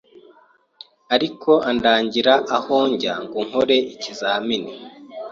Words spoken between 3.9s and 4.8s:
ikizamini